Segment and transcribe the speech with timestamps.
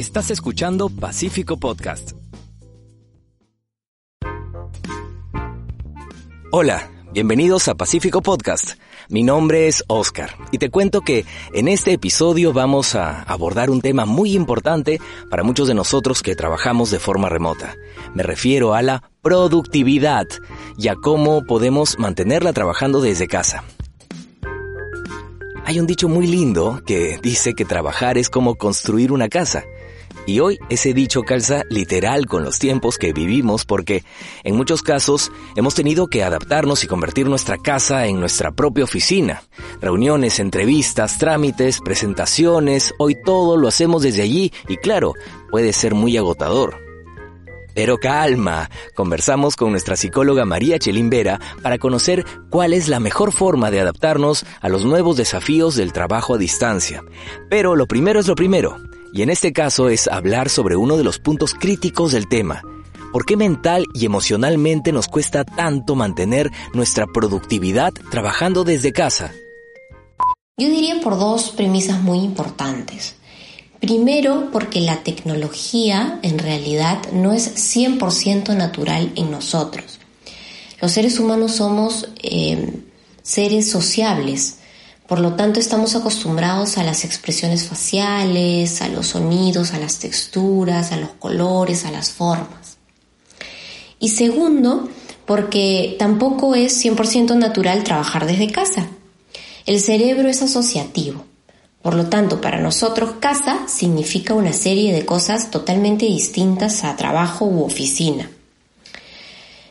[0.00, 2.12] Estás escuchando Pacífico Podcast.
[6.50, 8.80] Hola, bienvenidos a Pacífico Podcast.
[9.10, 13.82] Mi nombre es Oscar y te cuento que en este episodio vamos a abordar un
[13.82, 17.76] tema muy importante para muchos de nosotros que trabajamos de forma remota.
[18.14, 20.26] Me refiero a la productividad
[20.78, 23.64] y a cómo podemos mantenerla trabajando desde casa.
[25.66, 29.62] Hay un dicho muy lindo que dice que trabajar es como construir una casa.
[30.26, 34.04] Y hoy ese dicho calza literal con los tiempos que vivimos porque
[34.44, 39.42] en muchos casos hemos tenido que adaptarnos y convertir nuestra casa en nuestra propia oficina.
[39.80, 45.14] Reuniones, entrevistas, trámites, presentaciones, hoy todo lo hacemos desde allí y claro,
[45.50, 46.90] puede ser muy agotador.
[47.74, 53.70] Pero calma, conversamos con nuestra psicóloga María Chelimbera para conocer cuál es la mejor forma
[53.70, 57.02] de adaptarnos a los nuevos desafíos del trabajo a distancia.
[57.48, 58.76] Pero lo primero es lo primero,
[59.12, 62.62] y en este caso es hablar sobre uno de los puntos críticos del tema.
[63.12, 69.32] ¿Por qué mental y emocionalmente nos cuesta tanto mantener nuestra productividad trabajando desde casa?
[70.56, 73.16] Yo diría por dos premisas muy importantes.
[73.80, 79.98] Primero, porque la tecnología en realidad no es 100% natural en nosotros.
[80.80, 82.82] Los seres humanos somos eh,
[83.22, 84.59] seres sociables,
[85.10, 90.92] por lo tanto, estamos acostumbrados a las expresiones faciales, a los sonidos, a las texturas,
[90.92, 92.78] a los colores, a las formas.
[93.98, 94.88] Y segundo,
[95.26, 98.86] porque tampoco es 100% natural trabajar desde casa.
[99.66, 101.24] El cerebro es asociativo.
[101.82, 107.46] Por lo tanto, para nosotros casa significa una serie de cosas totalmente distintas a trabajo
[107.46, 108.30] u oficina.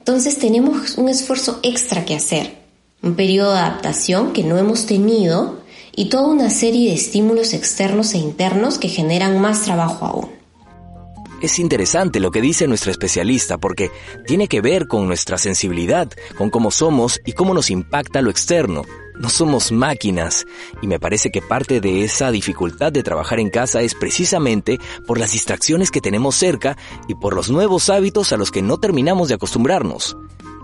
[0.00, 2.59] Entonces tenemos un esfuerzo extra que hacer
[3.02, 5.60] un periodo de adaptación que no hemos tenido
[5.94, 10.40] y toda una serie de estímulos externos e internos que generan más trabajo aún.
[11.40, 13.90] Es interesante lo que dice nuestra especialista porque
[14.26, 18.82] tiene que ver con nuestra sensibilidad, con cómo somos y cómo nos impacta lo externo.
[19.18, 20.46] No somos máquinas
[20.82, 25.18] y me parece que parte de esa dificultad de trabajar en casa es precisamente por
[25.18, 26.76] las distracciones que tenemos cerca
[27.08, 30.16] y por los nuevos hábitos a los que no terminamos de acostumbrarnos.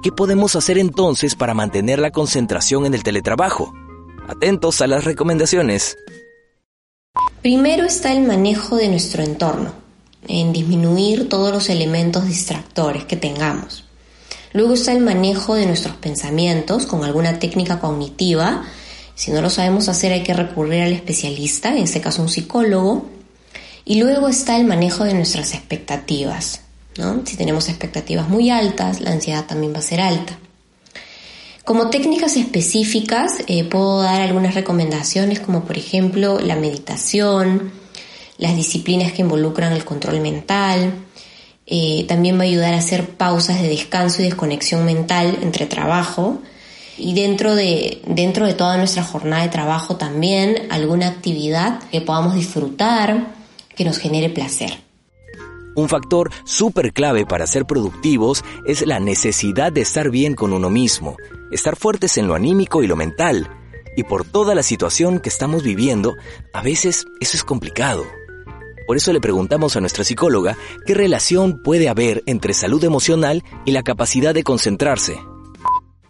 [0.03, 3.73] ¿Qué podemos hacer entonces para mantener la concentración en el teletrabajo?
[4.29, 5.97] Atentos a las recomendaciones.
[7.43, 9.73] Primero está el manejo de nuestro entorno,
[10.29, 13.85] en disminuir todos los elementos distractores que tengamos.
[14.53, 18.65] Luego está el manejo de nuestros pensamientos con alguna técnica cognitiva.
[19.15, 23.07] Si no lo sabemos hacer hay que recurrir al especialista, en este caso un psicólogo.
[23.85, 26.63] Y luego está el manejo de nuestras expectativas,
[27.25, 30.39] si tenemos expectativas muy altas, la ansiedad también va a ser alta.
[31.65, 37.73] Como técnicas específicas, eh, puedo dar algunas recomendaciones como por ejemplo la meditación,
[38.39, 40.95] las disciplinas que involucran el control mental.
[41.67, 46.41] Eh, también va a ayudar a hacer pausas de descanso y desconexión mental entre trabajo.
[46.99, 52.37] Y dentro de, dentro de toda nuestra jornada de trabajo también alguna actividad que podamos
[52.37, 53.35] disfrutar,
[53.75, 54.87] que nos genere placer.
[55.77, 60.71] Un factor súper clave para ser productivos es la necesidad de estar bien con uno
[60.71, 61.19] mismo,
[61.53, 63.51] estar fuertes en lo anímico y lo mental.
[63.95, 66.15] Y por toda la situación que estamos viviendo,
[66.55, 68.07] a veces eso es complicado.
[68.87, 70.57] Por eso le preguntamos a nuestra psicóloga
[70.87, 75.19] qué relación puede haber entre salud emocional y la capacidad de concentrarse.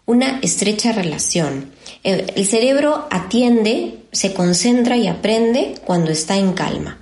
[0.04, 1.72] Una estrecha relación.
[2.04, 7.00] El cerebro atiende, se concentra y aprende cuando está en calma.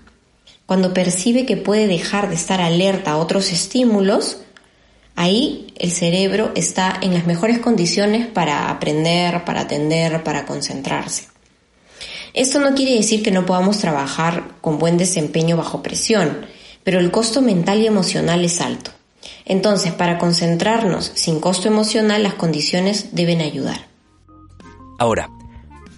[0.67, 4.39] Cuando percibe que puede dejar de estar alerta a otros estímulos,
[5.15, 11.29] ahí el cerebro está en las mejores condiciones para aprender, para atender, para concentrarse.
[12.33, 16.47] Esto no quiere decir que no podamos trabajar con buen desempeño bajo presión,
[16.83, 18.91] pero el costo mental y emocional es alto.
[19.45, 23.87] Entonces, para concentrarnos sin costo emocional, las condiciones deben ayudar.
[24.99, 25.29] Ahora,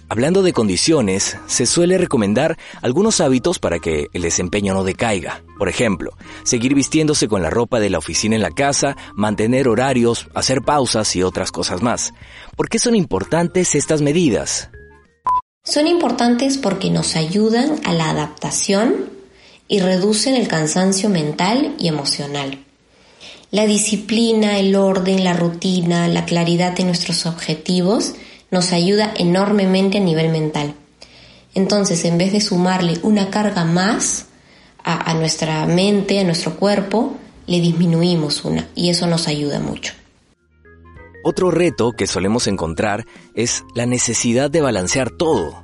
[0.09, 5.43] Hablando de condiciones, se suele recomendar algunos hábitos para que el desempeño no decaiga.
[5.57, 6.11] Por ejemplo,
[6.43, 11.13] seguir vistiéndose con la ropa de la oficina en la casa, mantener horarios, hacer pausas
[11.17, 12.13] y otras cosas más.
[12.55, 14.69] ¿Por qué son importantes estas medidas?
[15.65, 19.09] Son importantes porque nos ayudan a la adaptación
[19.67, 22.63] y reducen el cansancio mental y emocional.
[23.51, 28.13] La disciplina, el orden, la rutina, la claridad de nuestros objetivos
[28.51, 30.73] nos ayuda enormemente a nivel mental.
[31.53, 34.27] Entonces, en vez de sumarle una carga más
[34.83, 39.93] a, nuestra mente, a nuestro cuerpo, le disminuimos una y eso nos ayuda mucho.
[41.23, 45.61] Otro reto que solemos encontrar es la necesidad de balancear todo.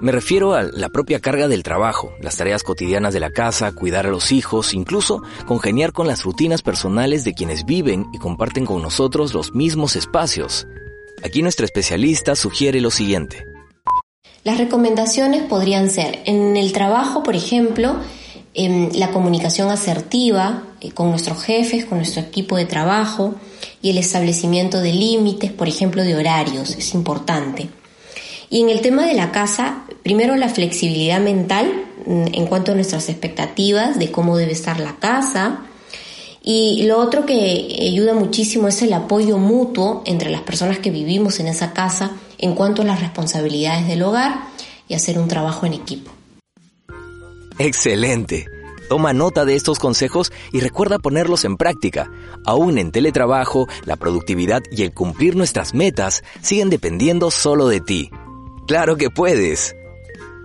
[0.00, 4.06] Me refiero a la propia carga del trabajo, las tareas cotidianas de la casa, cuidar
[4.06, 8.80] a los hijos, incluso congeniar con las rutinas personales de quienes viven y comparten con
[8.80, 10.66] nosotros los mismos espacios.
[11.24, 13.44] Aquí nuestra especialista sugiere lo siguiente.
[14.44, 17.96] Las recomendaciones podrían ser, en el trabajo, por ejemplo,
[18.54, 23.36] em, la comunicación asertiva eh, con nuestros jefes, con nuestro equipo de trabajo
[23.80, 27.68] y el establecimiento de límites, por ejemplo, de horarios, es importante.
[28.50, 32.74] Y en el tema de la casa, primero la flexibilidad mental mm, en cuanto a
[32.74, 35.60] nuestras expectativas de cómo debe estar la casa.
[36.42, 41.38] Y lo otro que ayuda muchísimo es el apoyo mutuo entre las personas que vivimos
[41.38, 44.48] en esa casa en cuanto a las responsabilidades del hogar
[44.88, 46.10] y hacer un trabajo en equipo.
[47.58, 48.46] Excelente.
[48.88, 52.10] Toma nota de estos consejos y recuerda ponerlos en práctica.
[52.44, 58.10] Aún en teletrabajo, la productividad y el cumplir nuestras metas siguen dependiendo solo de ti.
[58.66, 59.76] Claro que puedes.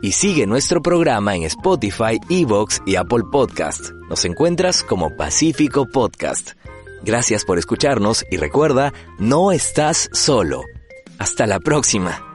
[0.03, 3.96] Y sigue nuestro programa en Spotify, Evox y Apple Podcast.
[4.09, 6.51] Nos encuentras como Pacífico Podcast.
[7.04, 10.63] Gracias por escucharnos y recuerda, no estás solo.
[11.19, 12.26] Hasta la próxima.